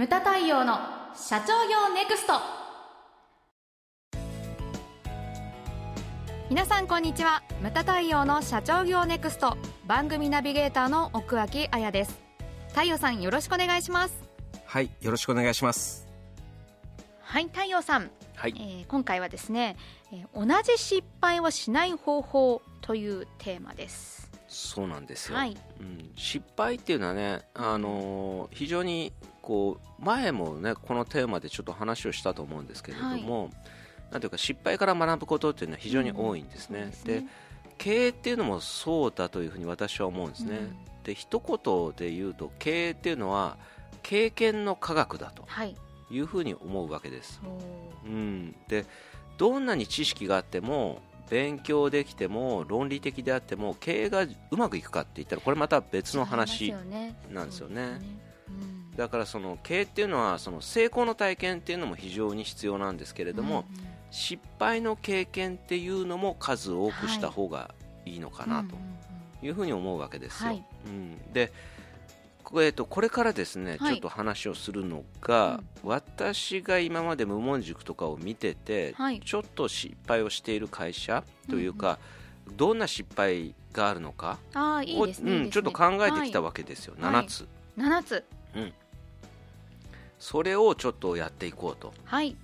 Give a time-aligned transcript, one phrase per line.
[0.00, 0.78] ムタ太陽の
[1.14, 2.32] 社長業ネクスト。
[6.48, 7.42] 皆さんこんにちは。
[7.60, 9.58] ムタ太陽の社長業ネクスト。
[9.86, 12.18] 番組ナビゲーターの奥脇彩です。
[12.70, 14.14] 太陽さんよろしくお願いします。
[14.64, 16.08] はいよろしくお願いします。
[17.20, 18.54] はい太陽さん、はい。
[18.56, 19.76] えー今回はですね、
[20.14, 24.30] えー同じ失敗をしない方法というテーマです。
[24.48, 25.58] そうなんですよ、はい。
[25.78, 29.12] うん、失敗っていうのはね、あのー非常に
[29.42, 33.50] こう前もねこのテーマでちょっと話をしたと思うんですけれども、
[34.10, 37.28] なんていうか失敗から学ぶことっていうのは非常に多いんですね,、そうですでね
[37.78, 40.76] 経営っていうのもそうだというふうに私は思うんですね、うん。
[41.04, 43.56] で一言で言うと経営っていうのは
[44.02, 45.76] 経験の科学だとはい。
[46.10, 47.40] いうふうに思うわけです。
[47.44, 48.10] おー。
[48.10, 48.84] うん、で
[49.38, 51.00] どんなに知識があっても
[51.30, 56.74] 勉強できても論理的であっても経営がうまくいくかって言ったらこれまた別の話
[57.30, 58.00] なんですよね
[59.00, 63.90] だからその経営っていうのはその成功の体験っていうのも非常に必要なんですけれども、うんうん。
[64.10, 68.88] 失敗の経験っていうのも数多くした方がいいのかなとうんうん
[69.40, 69.46] うん。
[69.46, 70.50] いうふうに思うわけですよ。
[70.50, 70.64] はい。
[70.84, 71.50] うん、で
[72.44, 73.94] こえーとこれからですね、はい。
[73.94, 79.20] ちょっと話をするのが、私が今まで無門塾とかを見てて、はい。
[79.20, 81.98] ちょっと失敗をしている会社というか、
[82.54, 87.24] どんな失敗があるのかをうん、ちょっと考えてきたはわけですよ、はい。
[87.24, 87.46] 7つ、い
[87.80, 88.24] 7つ
[90.20, 91.92] それをちょっとやっていこうと。
[92.04, 92.36] はい。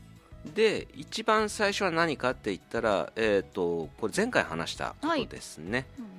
[0.54, 6.10] で一番最初は何かって言ったら、えー、とこれ前回話したことですね、うんうん。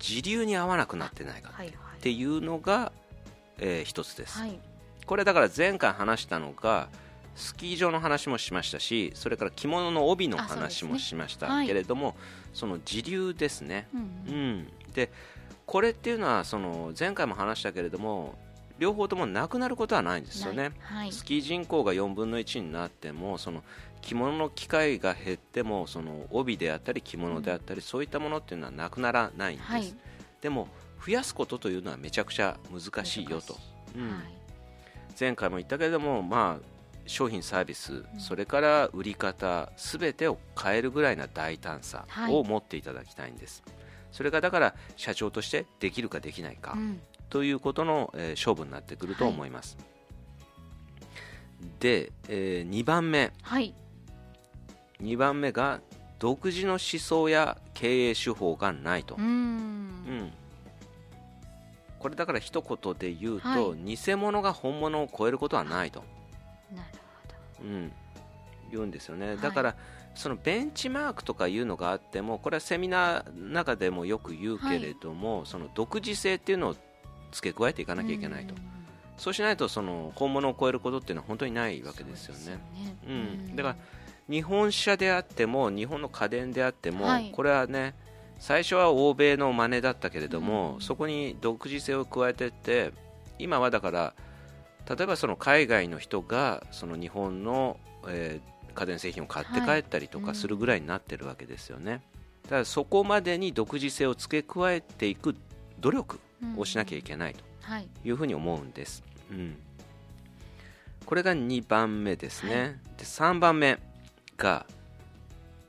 [0.00, 1.76] 時流に合わなくなってないかはいはい。
[1.98, 2.92] っていうのが、
[3.58, 4.58] えー一つです、はい。
[5.06, 6.88] これだから前回話したのが
[7.36, 11.66] スキー場の話もしましたしそれから着物の帯の話もしましたはい。
[11.66, 12.16] けれども
[12.52, 15.10] そ,、の時流ですね、うんううんん、で
[15.66, 18.34] これっていうのはその前回も話したけれども
[18.78, 21.12] 両方ともなくなることはないんですよね、はい。
[21.12, 23.62] スキー人口が4分の1になってもその
[24.02, 29.94] 着物の機会が減ってもその帯であったり着物であったり、そういったものっていうのはなくならないんです、はい。
[30.40, 30.68] でも
[31.04, 33.56] 増やすことというのはめちゃくちゃ難しいよと、
[33.96, 34.10] うん。
[34.10, 34.20] はい。
[35.18, 36.66] 前回も言ったけれども、まあ、
[37.06, 42.34] 商品サービス、それから売り方すべてを変えるぐらいな大胆さはい。
[42.34, 43.62] を持っていただきたいんです、
[44.12, 49.76] それがだから社長としてできるかできないか、うんということの、えー勝負になってくると思います、
[51.80, 53.32] で、え2番目。
[53.42, 53.74] はい。
[55.02, 55.80] 2番目が
[56.18, 59.26] 独自の思想や経営手法がないと、うーん。
[59.26, 60.32] うん。
[61.98, 63.96] これだから一言で言うと、はい。
[63.96, 66.04] 偽物が本物を超えることはないと、
[66.74, 66.88] なる
[67.62, 67.92] うん、
[68.70, 69.38] 言うんですよね、い。
[69.38, 69.76] だから
[70.14, 76.76] そのベンチマークとかいうのがあってもこれはセミナーの中でもよく言うけれども、その独自性っていうのを
[77.36, 78.54] 付け加えていかなきゃいけないと。
[78.54, 78.60] うん
[79.18, 82.40] そうしないとその本物を超えることっていうのは本当にないわけですよね。
[82.44, 82.60] そうね。
[83.08, 83.56] うん。
[83.56, 83.76] だから
[84.28, 87.30] 日本車であっても日本の家電であっても、はい。
[87.32, 87.94] これはね
[88.38, 92.92] 最初は欧米の真似だったけれども、うんそこに独自性を加えていって
[93.38, 94.12] 今はだから
[94.86, 100.26] 例えばその海外の人がその日本の、えー家電製品を買って帰ったりとはい。
[100.26, 102.02] かするぐらいになってるわけですよね、
[102.42, 105.34] だからそこまでに独自性を付け加えていく
[105.80, 106.20] 努力
[106.56, 107.44] をしなきゃいけないと。
[107.62, 107.88] はい。
[108.04, 109.56] いうふうに思うんです、うん、
[111.04, 112.68] これが2番目ですね、はい。
[112.98, 113.78] で3番目
[114.36, 114.66] が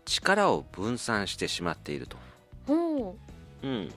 [0.06, 2.18] 力を分散してしまっていると、
[2.68, 3.16] ほ
[3.64, 3.68] う。
[3.68, 3.90] ん、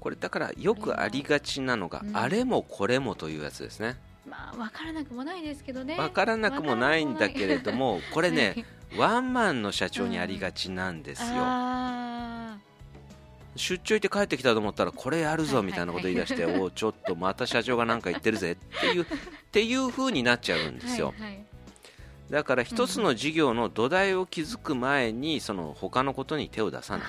[0.00, 2.16] これだからよくありがちなのが、うん。
[2.16, 3.96] あれもこれもというやつですね。
[4.26, 5.96] うまあ分からなくもないですけどね。
[5.96, 8.98] 分からなくもないんだけれどもこれね、はい。
[8.98, 12.07] ワンマンの社長にありがちなんですよ、あ
[13.58, 19.06] 出張行って帰ってきたと思ったらこれやるぞはいみたいなこと言い出して、 おうちょっとまた社長が何か言ってるぜっていう っ
[19.50, 21.44] ていう風になっちゃうんーですよ、はいはい。
[22.30, 27.06] だから一つの事業の土台を築く前にその他のことに手を出さない。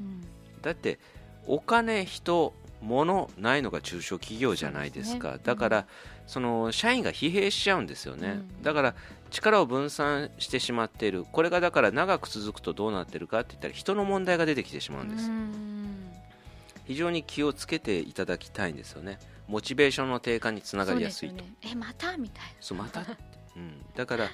[0.00, 0.20] うん。
[0.62, 0.98] だって
[1.46, 2.52] お金人
[2.82, 5.32] 物ないのが中小企業じゃないですか。
[5.32, 5.38] ね。
[5.42, 5.86] だから
[6.26, 8.62] その社員が疲弊しちゃうんですよね、うん。
[8.62, 8.94] だから
[9.30, 11.24] 力を分散してしまっている。
[11.30, 16.10] これがだから長く続くとどうなってるかって言ったら人の問題が出てきてしまうんです、うん。
[16.86, 19.18] 非常に気をつけていただきたいんですよね。
[19.48, 21.36] モチベーションの低下につながりやすいと。
[21.36, 21.54] ね。
[21.62, 22.16] えまた？
[22.16, 23.16] みたいそうまたって、
[23.56, 24.28] うん、だから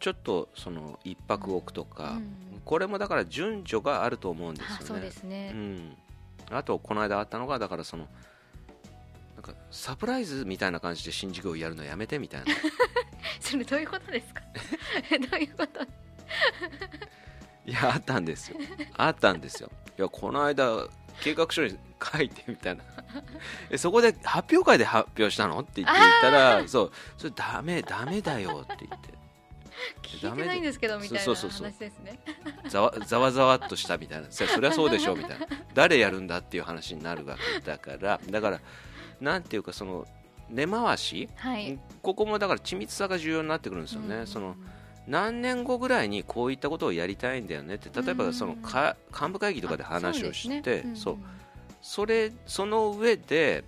[0.00, 2.24] ちょっとその一泊置くとか、なうん。
[2.64, 4.76] これもだから順序があると思うんですよね。
[4.82, 5.52] あそうですね。
[5.54, 5.96] うん、
[6.50, 8.06] あとこの間あったのがだからその
[9.44, 12.46] かサプライズみたいな感じで新事業をやるのやめてみたいな。
[13.40, 14.40] それどういうことですか？
[15.30, 15.80] どういうこと？
[17.66, 18.58] いやあったんですよ。
[18.96, 19.70] あったんですよ。
[19.98, 20.86] いやこの間
[21.20, 21.78] 計画書に
[22.12, 22.82] 書いてみたいな。
[23.70, 25.60] えそこで発表会で発表したの？
[25.60, 26.92] って言って言ったらそう。
[27.16, 29.14] それダメダメだよって言って。
[30.02, 31.72] 聞いてないんですけどみたいな話そうそうそう。
[31.78, 32.18] ですね。
[32.68, 34.26] ざわざわざわっとしたみたいな。
[34.30, 35.46] そそりゃそうでしょうみたいな。
[35.74, 38.20] 誰やるんだっていう話になるわけだから。
[38.30, 38.60] だから
[39.20, 40.06] なんていうかその
[40.50, 41.28] 根回し？
[41.36, 41.78] はい。
[42.02, 44.26] ここもだから緻密さが重要になってくるんですよね、うん。
[44.26, 44.56] その
[45.06, 51.16] 何年後ぐらいにこういったことをやりたいんだよねって例えばそのか幹部会議とかで話をしてあそう,、ですね。
[51.82, 53.64] それその上で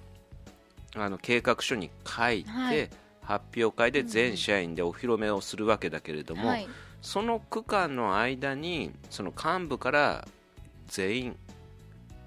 [0.94, 2.90] あの計画書に書いて、はい。
[3.22, 6.68] 発表会で全社員でお披露目をするわけだけれども、うんはい。
[7.02, 10.28] その区間の間にその幹部から
[10.86, 11.36] 全員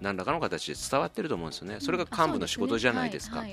[0.01, 1.77] 何らかの形で伝わってると思うんですよね。
[1.79, 3.43] それが幹部の仕事じゃないですか、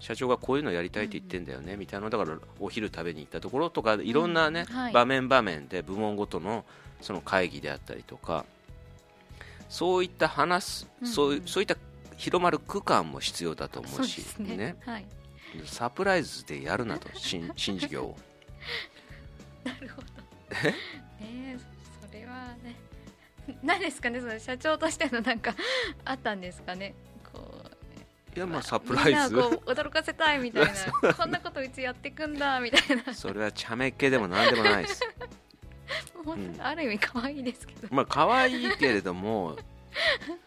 [0.00, 6.64] 社長がこういうのやりたいって言ってんだよね、みたいなのだからお昼食べに行ったところとかいろんなね、場面場面で部門ごとの
[7.00, 8.44] その会議であったりとか
[9.68, 11.08] そういった話す、うん。
[11.08, 11.76] そういそういった
[12.16, 14.76] 広まる区間も必要だと思そううしね。
[14.84, 15.06] はい。
[15.64, 18.18] サプライズでやるなと新新事業を。
[19.64, 20.06] なるほど
[23.62, 25.54] 何ですかねその社長としてのなんか
[26.04, 26.94] あったんですかね。
[27.32, 27.62] こ
[28.34, 29.34] ういやまあサプライズ。
[29.34, 30.66] みんなこう驚かせたいみたい
[31.02, 31.14] な。
[31.14, 33.14] こんなことうちやってくんだみたいな。
[33.14, 35.02] それは茶目っ気でも何でもないです。
[36.60, 39.56] ある意味可愛いですけど、まあ可愛いけれども。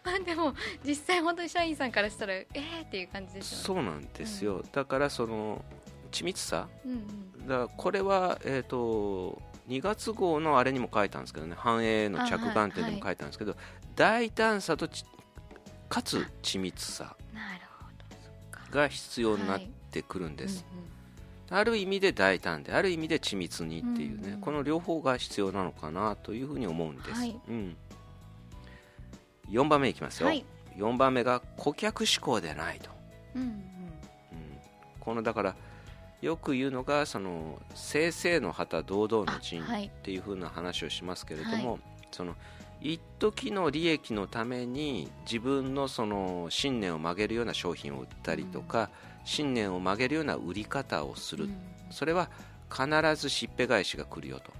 [0.03, 0.53] まあでも
[0.85, 3.63] 実際本当に社員さんからしたらえーっていう感じですよね。
[3.65, 5.65] そうなんですよ、だからその
[6.11, 6.69] 緻密さ。
[6.85, 7.47] うんうん。
[7.47, 13.55] だからこれは、えー、と2月号のあれにも書いたんですけどね繁栄の着眼点でも書いたんですけど、
[13.95, 15.05] 大胆さとち
[15.89, 19.61] かつ緻密さなるほどそっかが必要になっ
[19.91, 20.65] てくるんです、
[21.49, 24.39] ある意味で大胆である意味で緻密にっていうね、うんうん。
[24.39, 27.37] この両方が必要なのかなというふうに思うんです、はい。
[27.49, 27.75] うん、
[29.49, 30.45] 4番目いきますよ、はい。
[30.77, 32.89] 4番目が顧客志向でないと、
[33.35, 33.47] うんうん。
[33.47, 33.57] うん、
[35.01, 35.55] このだから
[36.21, 41.77] よく言うのがその正々の旗堂々の陣っていう風な話をしますけれども、は
[42.11, 42.35] その
[42.81, 48.89] 一時の利益のために自分のその信念を曲げるような商品を売ったりとか、
[49.23, 51.57] 信念を曲げるような売り方をする、うん。
[51.91, 52.29] それは
[52.71, 54.51] 必ずしっぺ返しが来るよと、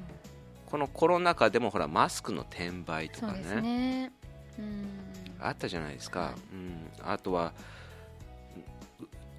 [0.67, 4.11] このコロナ禍でもほらマスクの転売とかね。
[4.59, 4.89] うん。
[5.39, 6.33] あったじゃないですか、はい。
[6.53, 7.53] うん、あとは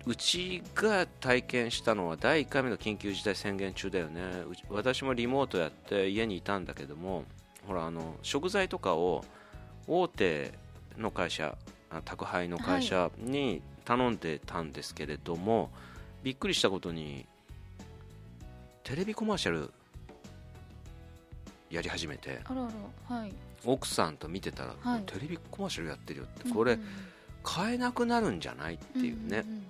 [0.06, 4.20] ううちが体験したのは第1回目の緊急事態宣言中だよね。
[4.68, 7.24] 私もリモートやって家にいたんだけども
[7.66, 9.24] ほらあの食材とかを
[9.86, 10.52] 大手
[10.98, 11.56] の会社
[11.90, 15.70] あ宅配の会社に頼んでたんですけれども、
[16.22, 17.26] びっくりしたことに
[18.84, 19.70] テレビコマーシャル
[21.70, 22.40] やり始めて
[23.08, 23.32] はい。
[23.64, 25.02] 奥さんと見てたら、はい。
[25.02, 26.48] テレビコマーシャルやってるよって。
[26.50, 26.86] これ、うんうん。
[27.42, 29.62] 買えなくなるんじゃないっていうね、んん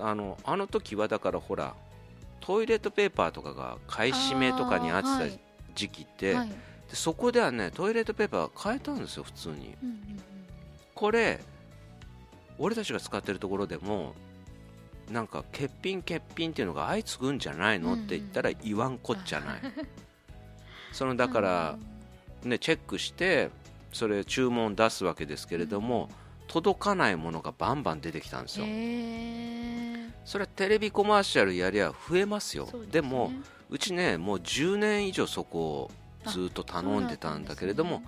[0.00, 1.74] あのあの時はだからほら
[2.40, 5.38] トイレットペーパーとかが買い占めとかにあってた
[5.74, 6.48] 時期って、はい。
[6.48, 6.54] で
[6.92, 9.74] そこではねトイレットペーパー買えたんですよ普通に。
[9.82, 10.20] うんうん
[10.94, 11.40] これ
[12.56, 14.14] 俺たちが使ってるところでも
[15.10, 18.04] なんか欠品欠品っていうのが相次ぐんじゃないの、うんうん。
[18.04, 19.60] って言ったら言わんこっちゃない。
[20.92, 21.78] そのだから、
[22.44, 23.50] ね、チェックして
[23.92, 26.08] それ注文出すわけですけれども、
[26.46, 29.43] 届かないものがバンバン出てきたんですよ、へえ
[30.24, 32.66] それはテレビコマーシャルやりゃ増えますよ。
[32.66, 32.86] ね。
[32.90, 33.30] でも
[33.70, 35.90] うちねもう10年以上そこ
[36.26, 38.02] をずっと頼んでたんだけれども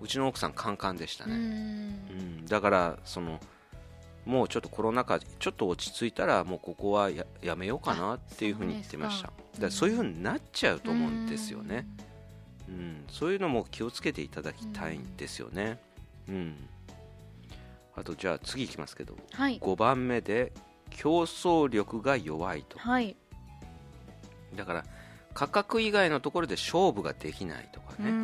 [0.00, 1.38] う,、ちの奥さんカンカンでしたうね、ん。
[1.38, 1.42] う
[2.42, 2.46] ん。
[2.46, 3.40] だからその
[4.26, 9.32] もうちょっとコロナ禍ちょっと落ち着いたらもうここはややめようかなっていうふうに言ってました。
[9.58, 11.86] だそういうふうになっちゃうと思うんですよね、
[12.68, 15.78] うん、そういうのも気をつけていただきたいんですよね。
[16.28, 16.68] うん、
[17.94, 19.16] あとじゃあ次いきますけど。
[19.32, 19.58] はい。
[19.60, 20.52] 5番目で
[20.94, 22.78] 競争力が弱いと。
[22.78, 23.16] はい。
[24.56, 24.84] だから
[25.34, 28.16] 価格以外のところで勝負ができないとかうね、うん。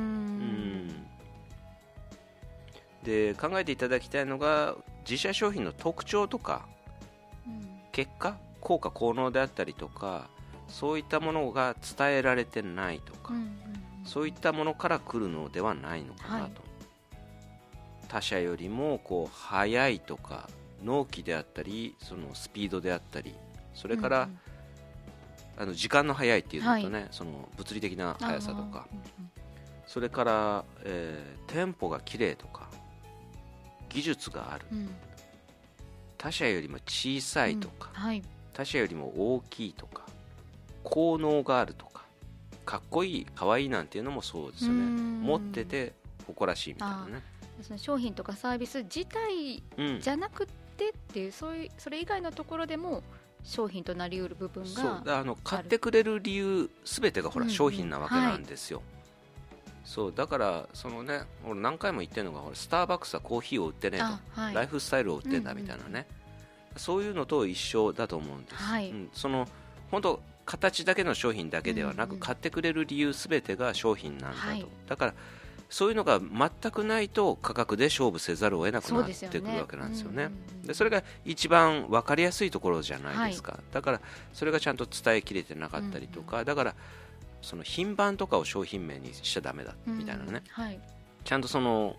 [0.88, 1.06] ん。
[3.04, 6.66] で考えていただきたいのが自社商品の特徴とか
[7.46, 7.80] うん。
[7.92, 10.28] 結果効果効能であったりとか
[10.68, 13.60] そういったものが伝えられてないとか、うんうん
[14.02, 16.50] そういったものから来るのではないのかなと、はい
[18.08, 20.48] 他社よりもこう速いとか
[20.82, 23.34] 納期であったりそのスピードであったり
[23.74, 24.38] それから、うん
[25.56, 28.86] あの時間の速いっていうのとね、その物理的なうん速さとか。
[28.90, 29.20] あー
[29.86, 32.70] それから、えーテンポが綺麗とか
[33.90, 34.64] 技術がある。
[34.72, 34.78] うん。
[34.78, 34.88] うん
[36.16, 38.00] 他社よりも小さいとか、うん。
[38.00, 38.22] はい。
[38.54, 40.04] 他社よりも大きいとか
[40.82, 42.04] 効能があるとか
[42.64, 44.78] かっこいいかわいいなんていうのもそうですよね。
[44.78, 45.20] うん。
[45.22, 45.92] 持ってて
[46.26, 47.22] 誇らしいみたいなね。
[47.60, 50.00] その商品とかサービス自体うん。
[50.00, 50.48] じゃなく
[50.80, 53.02] てっていうそういうそれ以外のところでも
[53.44, 55.04] 商品となりうる部分そう。
[55.04, 57.54] があの買ってくれる理由すべてがほらうんうん。
[57.54, 58.82] 商品なわけなんですよ、
[59.84, 64.54] そうだからそのね俺何回も言ってるのがほらスターバックスはコーヒーを売ってねえと、あはい。
[64.54, 66.06] ライフスタイルを売ってんだうんうんみたいなね、
[66.76, 68.90] そういうのと一緒だと思うんです、はい。
[68.90, 69.08] うん。
[69.12, 69.46] その
[69.90, 74.66] 本当形だけの商品だけではなく、うんうん買ってくれる理由すべてが商品なんだと、はい。
[74.88, 75.14] だから
[75.70, 80.24] そういうのが全くないと価格で勝負せざるを得なくなってくるわけなんですよね。
[80.24, 80.66] うんうんうん。
[80.66, 84.00] でそれが一番分かりやすいところじゃないですか、だから
[84.32, 86.74] それがちゃんと伝えきれてなかったりとか、だから
[87.40, 90.80] その品番とかを商品名にしちゃだめだみたいなね、うんはい。
[91.24, 91.96] ちゃんとその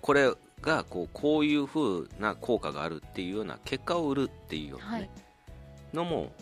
[0.00, 5.10] これがこうこういう風な効果があるっていうような結果を売るっていうような、ねはい。
[5.94, 6.32] のも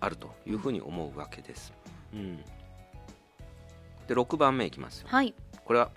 [0.00, 1.72] あるというふうに思うわけです、
[2.12, 2.36] うん、
[4.06, 5.08] で6番目いきますよ。
[5.10, 5.34] はい。
[5.64, 5.90] これは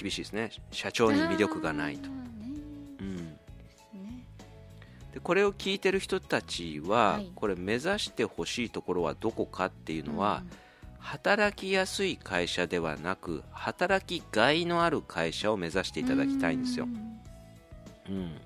[0.00, 0.50] 厳しいですね。
[0.70, 2.14] 社長に魅力がないと、ね。
[3.00, 4.24] うん、ね。
[5.12, 7.30] でこれを聞いてる人たちは、はい。
[7.34, 10.42] これ目指してほしいところはどこかっていうのは、
[10.98, 16.86] 働きやすい会社ではなく働きがいのある会社を目指していただきたいんですよ。
[18.08, 18.40] う、うん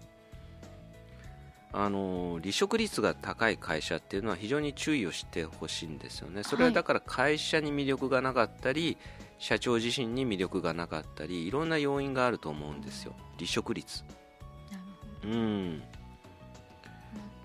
[1.76, 6.44] あの離職率が高い会社っていうのは非常に注意をしてほしいんですよね。
[6.44, 8.96] それはだから会社に魅力がなかったり
[9.44, 13.12] 社長自身に魅力がなかったりいろんな要因があると思うんですよ。
[13.36, 14.02] 離職率。
[14.02, 14.84] なる
[15.20, 15.34] ほど。
[15.34, 15.82] うん。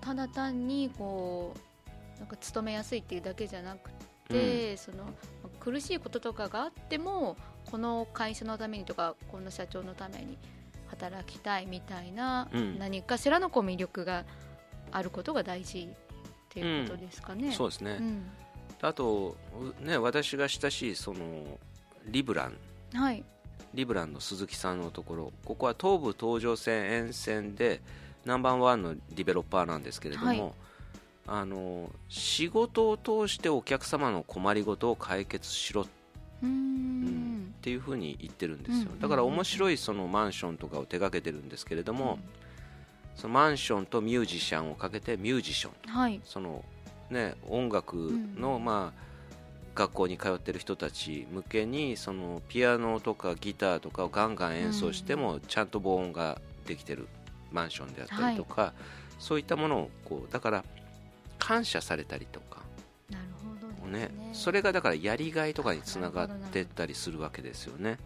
[0.00, 1.54] ただ単にこ
[2.16, 3.90] うなんか勤めやすいっていうだけじゃなく
[4.28, 5.12] て、その
[5.60, 7.36] 苦しいこととかがあっても
[7.70, 10.38] この会社のためにとかこの社長のために
[10.86, 12.78] 働きたいみたいな、うん。
[12.78, 14.24] 何かしらのこう魅力が
[14.90, 15.96] あることが大事っ
[16.48, 17.52] ていうことですかね。
[17.52, 18.22] そうですね、うん。
[18.80, 19.36] あと、
[19.82, 21.58] ね、私が親しいその
[22.06, 22.56] リブラン。
[22.94, 23.24] はい。
[23.72, 25.32] リブランの鈴木さんのところ。
[25.44, 27.80] ここは東武東上線沿線で
[28.24, 30.52] ナンバーワンのディベロッパーなんですけれども、はい。
[31.26, 35.82] あの仕事を通してお客様の困りごとを解決しろ。
[35.82, 35.86] っ
[36.42, 37.54] うーん。
[37.60, 42.18] ていうふうに言ってるんですよ、うんだから面白いそのマンションとかを手掛けてるんですけれども、
[43.16, 45.92] そのマンションとミュージシャンをかけてミュージション。
[45.92, 46.20] はい。
[46.24, 46.64] その、
[47.10, 47.96] ね、音楽
[48.36, 48.64] の、うん。
[48.64, 49.09] まあ、
[49.80, 57.08] 学校に通ってる人たち向けにそのピアノとかギターとかをガンガン演奏しても、ちゃんと防音ができてる
[57.50, 58.74] マンションであったりとか、
[59.18, 60.64] そういったものをこうだから
[61.38, 62.60] 感謝されたりとか、
[63.08, 67.96] なるほどねねそれがだからやりがいとかにつながってったりするわけですよね。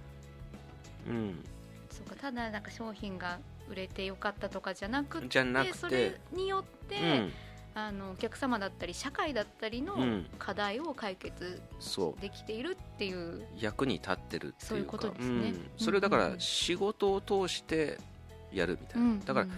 [1.09, 1.45] うん、
[1.90, 7.33] そうかただなんか商品が売れてよかったとかじゃなくてじゃなくてそれによって、うん、
[7.76, 10.26] あのお客様だったり社会だったりのうん。
[10.38, 12.21] 課題を解決そう。
[12.21, 14.66] できているっていう、役に立ってるっていうか。
[14.66, 15.49] そういうことですね。
[15.50, 16.35] うん、それをだかうんうんうん。
[16.35, 17.99] ら仕事を通して
[18.52, 19.52] やるみたいな、うんだからうん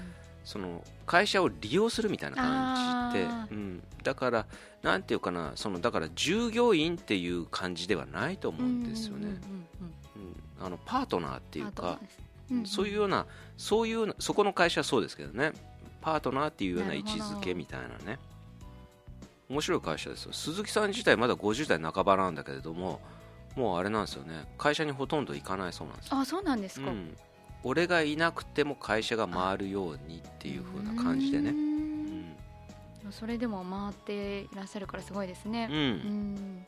[0.44, 3.26] その会社を利用するみたいな感じで。
[3.26, 3.52] あ、ー。
[3.52, 4.46] うん、だから
[4.82, 9.66] なんていうかなそのだから従業員っていう感じではないと思うんですよね、うんうんうんうん
[10.58, 11.98] あのパートナーってうんいうか
[12.64, 13.26] そういうような
[13.58, 15.52] そういうようなそこの会社はそうですけどね
[16.06, 18.20] パートナーっていうような位置づけみたいなね。
[19.50, 20.32] 面白い会社ですよ。
[20.32, 23.00] 鈴木さん自体まだ50代半ばなんだけれども
[23.56, 24.46] もうあれなんですよね。
[24.56, 26.18] 会社にほとんど行かないそうなんですよ。
[26.18, 27.16] あそうなんですか、うん、
[27.64, 31.50] 俺がいなくても会社が回るようにっていう風な感じでね。
[31.50, 33.08] うん。
[33.08, 35.68] ん、それでも回っていらっしゃるからすごいですね。
[35.68, 35.76] うん。
[35.76, 36.66] うん。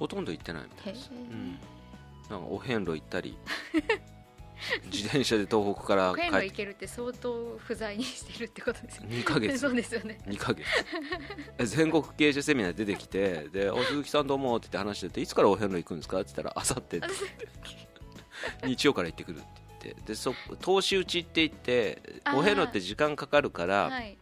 [0.00, 1.60] ほとんど行ってないみたいです、うん、
[2.28, 3.38] なんかお遍路行ったり
[4.86, 9.16] 自転車で東北から帰って行けるって相当不在にしてるってことですよね。
[9.16, 9.58] 2ヶ月。
[9.58, 10.18] そうですよね。
[10.26, 10.66] 2ヶ月。
[11.66, 16.20] 全国経営者セミナー出てきてでお鈴木さんどうもって言って話してていつからお遍路行くんですか？
[16.20, 17.00] って言ったらあさって
[18.64, 19.46] 日曜から行ってくるって
[19.84, 20.02] 言って。
[20.06, 22.02] でそ投資打ちって言って
[22.34, 24.18] お遍路って時間かかるからはい。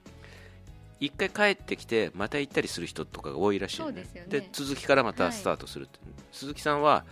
[1.00, 4.04] 一回帰ってきてまた行ったりする人とかが多いらしいよそうで
[4.40, 4.48] ね。
[4.52, 5.98] 続きからまたスタートするって、
[6.32, 7.04] 鈴木さんは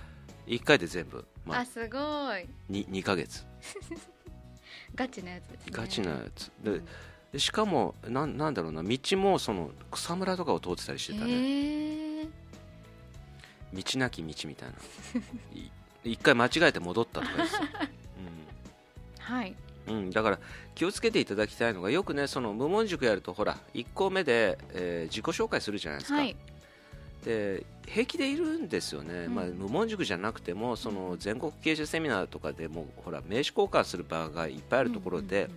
[0.47, 1.99] 1回で全部、まあ、あすご
[2.37, 2.49] い。
[2.71, 3.45] 2, 2ヶ月。
[4.95, 5.73] ガチなやつですね。
[5.73, 6.51] ガチなやつ。
[6.63, 6.87] でうん。
[7.33, 8.83] でしかもなんなんだろうな。
[8.83, 11.31] 道もその草むらとかを通ってたりしてたね。
[11.33, 12.29] へえ。
[13.73, 14.75] 道なき道みたいな。
[15.59, 15.71] い
[16.05, 17.63] 一回間違えて戻ったとかですよ、
[19.21, 19.55] はい。
[19.87, 19.95] うん。
[19.95, 20.39] うん、だから
[20.75, 26.37] 気をつけていただきたいのがよくねその無門塾やるとほら1校目で、えー自己紹介するじゃないですか、はい
[27.25, 29.35] で平気でいるんですよね、うん。
[29.35, 35.49] まあ、無門塾じゃなくてもその全国経営者セミナーとかでもほら名刺交換する場がいっぱいあるところで、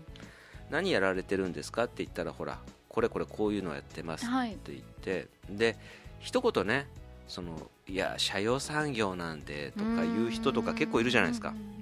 [0.70, 5.78] 何やられてるんですかって言ったらほらこれこれこういうのやってますって言って、で
[6.20, 6.88] 一言ね
[7.28, 11.50] そのいや社用産業なんでとか言う人とか結構いるじゃないですか。
[11.50, 11.75] うんうんうん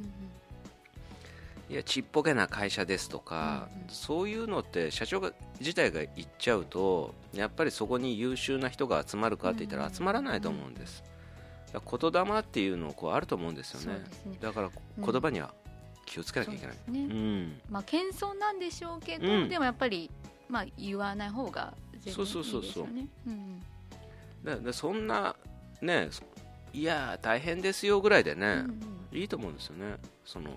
[1.70, 3.90] いやちっぽけな会社ですとか、うんうん。
[3.90, 11.04] そういうのって社長が自体が言っちゃうとやっぱりそこに優秀な人が集まるかって言ったら集まらないと思うんです、
[11.72, 14.00] だから言霊っていうのこうあると思うんですよね。
[14.26, 14.38] ね。
[14.42, 15.06] だからうん。
[15.12, 15.54] 言葉には
[16.06, 17.14] 気をつけなきゃいけない、そうですね。
[17.14, 17.62] うん。
[17.70, 19.50] まあ謙遜なんでしょうけど、うん。
[19.50, 20.12] でもやっぱり
[20.50, 22.62] まあ言わない方が全然いいですそうそう。
[22.64, 23.08] そうそうよね。
[23.26, 23.64] うん
[24.44, 25.36] だだそんな
[25.82, 26.10] ね
[26.74, 28.64] いや大変ですよぐらいでね、うんうん
[29.12, 29.18] うん。
[29.18, 29.96] いいと思うんですよね。
[30.26, 30.50] その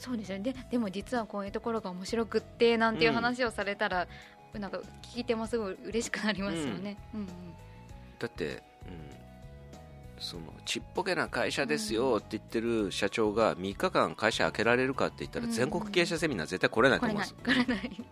[0.00, 0.44] そうですよね。
[0.44, 4.08] ででも実はこういうところが面白くってなんていう話をされたら、
[4.58, 7.20] なんか聞き手もすごい嬉しくなりますよね、うん。
[7.20, 7.28] うん
[8.18, 8.60] だって、うん、
[10.18, 15.52] そのちっぽけな会社ですよって言ってる社長が3日間会社開けられるかって言ったらうん。
[15.52, 17.64] 全国経営者セミナー絶対来れないと思うんですない。
[17.64, 18.04] これない。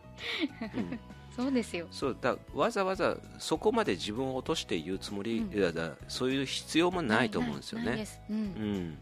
[0.77, 1.01] うん。
[1.37, 1.87] そうですよ。
[1.91, 5.59] そうだわざわざそこまで自分を落として言うつもり、うん。
[5.59, 7.85] いやだそういう必要もないと思うんですよね。
[7.87, 8.37] ないです、うん。
[8.37, 8.99] うん、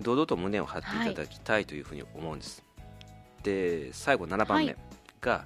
[0.00, 2.64] 堂々と胸を張っていただきたいというふうに思うんです、
[3.42, 4.76] で最後7番目はい。
[5.20, 5.44] が、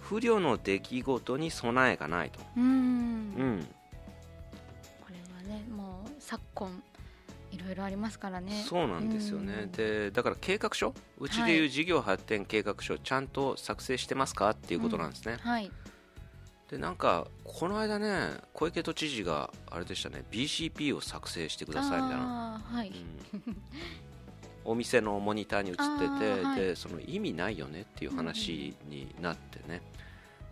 [0.00, 2.64] 不慮の出来事に備えがないと、うん。
[2.64, 3.66] うん。
[5.00, 6.82] これはねもう昨今
[7.50, 8.64] いろいろありますからね。
[8.66, 9.72] そうなんですよね、うん。
[9.72, 10.94] でだから計画書？
[11.18, 14.50] うちでいう事業発展計画書、ちゃんと作成してますか？
[14.50, 15.70] っていうことなんですね、はい
[16.72, 23.56] でなんかこの間ね小池都知事があれでしたね BCP を作成してくださいみたいな、はい、うん。
[24.64, 25.82] お店のモニターに映って
[26.18, 26.56] て、い。
[26.56, 29.82] でその意味ないよねっていう話になってね、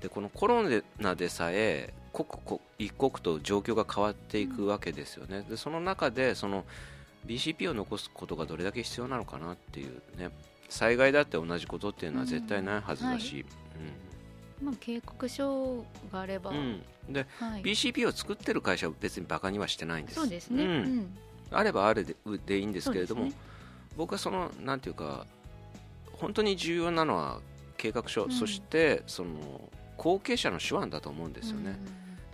[0.02, 0.62] でこのコロ
[0.98, 6.66] ナでさえ刻々一刻と状況が変わっていくわけですよね、でその中でその
[7.26, 10.28] BCP を残すことがどれだけ必要なのかなっていうね。
[10.68, 13.44] 災害だって同じことっていうのは絶対ないはずだし、
[14.62, 16.56] まあ、計画書があれば、うん。
[16.56, 17.62] うんではい。
[17.62, 20.20] BCP を作ってる会社は別にバカにはしてないんです。
[20.20, 20.98] そうですね、ううん。
[21.00, 21.18] ん
[21.50, 22.14] あればあれで
[22.46, 23.32] でいいんですけれども、ね。
[23.96, 25.26] 僕はそのなんていうか
[26.12, 27.40] 本当に重要なのは
[27.76, 28.30] 計画書、うん。
[28.30, 31.78] そしてその後継者の手腕だと思うんですよね、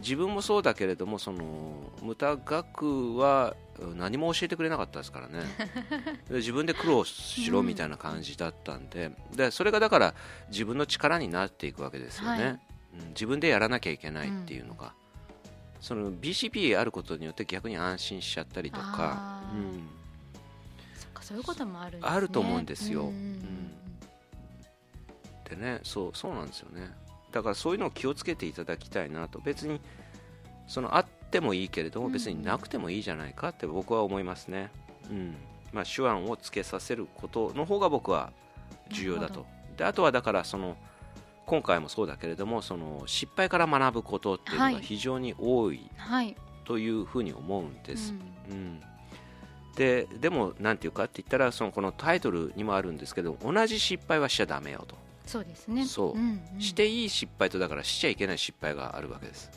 [0.01, 3.66] 自分もそうだけれどもその無駄学はうん
[3.97, 5.45] 何も教えてくれなかったですからね。
[6.29, 10.15] で自分で苦労しろみたいな感じだったんで,、でそれがだから
[10.49, 12.53] 自分の力になっていくわけですよね、はい。
[12.53, 12.61] うん
[13.09, 14.95] 自分でやらなきゃいけないっていうのが、
[15.81, 19.43] その BCP あることによって逆に安心しちゃったりとか。
[19.53, 19.89] うん、
[20.95, 22.03] そっかそういうこともあるね。
[22.07, 23.03] あると思うんですよ。
[23.03, 23.41] うんん。
[25.49, 26.91] でねそうそうなんですよね。
[27.33, 29.41] だからそういうのを気をつけていただきたいなと。
[29.41, 29.81] 別に
[30.67, 32.13] そのあってもいいけれどもうん。
[32.13, 34.71] 別になくてもいいじゃないかって僕は思いますね、
[35.11, 35.35] うん。
[35.73, 38.33] まあ、手腕をつけさせることの方が僕は
[38.91, 39.45] 重要だと。
[39.77, 40.77] であとはだからその
[41.45, 44.79] 今回もそうだけれどもその失敗から学ぶことっていうのがはい。
[44.81, 46.35] 非常に多いはい。
[46.65, 48.15] というふうに思うんです、
[48.51, 48.57] うん。
[48.57, 48.81] うん、
[49.77, 54.97] ででもなんていうかって言ったらそのこのタイトルにもあるんですけど同じ失敗はしちゃだめよと、
[55.27, 55.85] そうですね。
[55.85, 56.13] そう。
[56.13, 56.61] うんうん。
[56.61, 59.51] していい失敗とだからしちゃいけない失敗があるわけです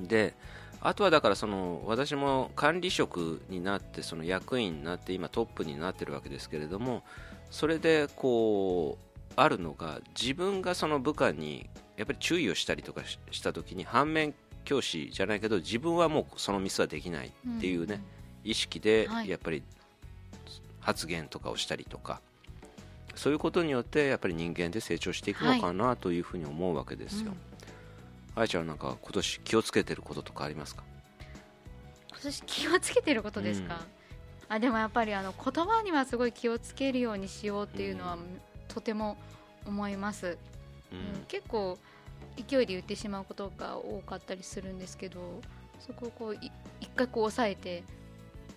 [0.00, 0.34] で
[0.80, 7.04] あとはだからその私も管理職になってその役員になって今トップになってるわけですけれども
[7.50, 18.02] それでこうあるのが自分がその部下にやっぱり注意をしたりとかしした時に反面教師じゃないけど自分はもうそのミスはできないっていうね、
[18.44, 19.28] 意識ではい。
[19.28, 19.62] やっぱり
[20.80, 22.20] 発言とかをしたりとか、
[23.14, 27.32] そういうことによってやっぱり人間で成長していくのかなというふうに思うわけですよ。
[28.34, 30.82] あやちゃんはなんか今年気をつけてることとかありますか？
[32.10, 33.80] 今年気をつけてることですか、
[34.48, 38.20] あでもやっぱりあの言葉にはすごい気をつけるようにしようっていうのは、うん。
[38.68, 39.18] とても
[39.66, 40.38] 思います、
[40.92, 41.24] ううん。
[41.28, 41.78] 結構
[42.36, 45.20] 勢いで言ってしまうことが多かったりするんですけど
[45.78, 47.82] そこをこうい一回こう抑えて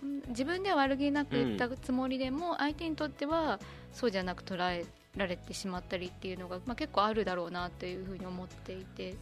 [0.02, 3.60] うん自分では悪気なく言ったつもりでも、相手にとっては
[3.92, 4.86] そうじゃなく捉え
[5.16, 9.14] られてしまったりっていうのが、まあ、結構あるだろうなというふうに思っていて、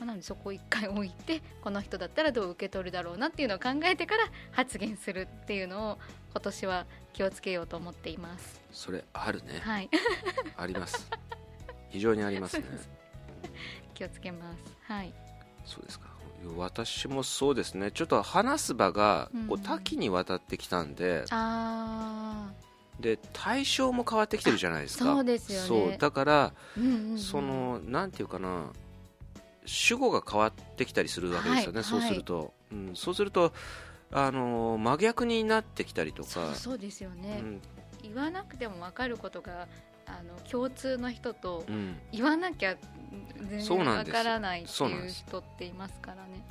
[0.00, 5.98] まあなのでそこを一回置いてこの人だったらどう受け取るだろうなっていうのを考えてから発言するっていうのを
[6.32, 8.60] 今年は気をつけようと思っています。
[8.72, 9.60] それあるね。
[9.60, 9.90] はい、
[10.56, 11.06] あります。
[11.90, 12.64] 非常にありますね。
[13.94, 14.76] 気をつけます。
[14.84, 15.12] はい、
[15.66, 16.08] そうですか。
[16.56, 17.90] 私もそうですね。
[17.90, 19.62] ちょっと話す場がこううん。
[19.62, 22.50] 多岐にわたってきたんで、あ
[22.98, 25.04] で対象も変わってきてるじゃないですか。
[25.04, 25.66] そうですよね。
[25.66, 25.98] そう。
[25.98, 27.18] だから、ー、うんうんうん。
[27.18, 28.70] そのなんていうかな
[29.66, 33.52] 主語が変わってきたりするわけですよね、はいそうすると、うん、そうすると
[34.12, 37.60] あの真逆になってきたりとかそうですよね、うん。
[38.02, 39.68] 言わなくても分かることが
[40.06, 41.96] あの共通の人とうん。
[42.12, 42.76] 言わなきゃ
[43.48, 46.44] 全然分からないっていう人っていますからね。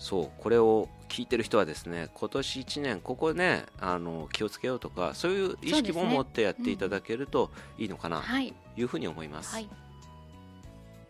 [0.00, 9.68] そうこれを聞いてる人はですね今年1年ここねあの気をつけようとかそういう意識も持ってやっていただけるといいのかなというふうに思います、はい、